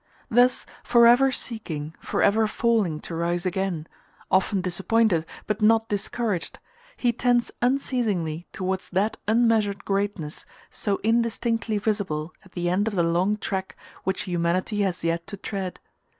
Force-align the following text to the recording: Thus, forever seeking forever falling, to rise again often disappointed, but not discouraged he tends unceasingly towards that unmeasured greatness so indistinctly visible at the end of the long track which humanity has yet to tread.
Thus, 0.31 0.65
forever 0.83 1.31
seeking 1.31 1.93
forever 2.01 2.47
falling, 2.47 3.01
to 3.01 3.13
rise 3.13 3.45
again 3.45 3.85
often 4.31 4.59
disappointed, 4.59 5.27
but 5.45 5.61
not 5.61 5.89
discouraged 5.89 6.57
he 6.97 7.13
tends 7.13 7.51
unceasingly 7.61 8.47
towards 8.51 8.89
that 8.89 9.17
unmeasured 9.27 9.85
greatness 9.85 10.43
so 10.71 10.97
indistinctly 11.03 11.77
visible 11.77 12.33
at 12.43 12.53
the 12.53 12.67
end 12.67 12.87
of 12.87 12.95
the 12.95 13.03
long 13.03 13.37
track 13.37 13.77
which 14.03 14.21
humanity 14.23 14.81
has 14.81 15.03
yet 15.03 15.27
to 15.27 15.37
tread. 15.37 15.79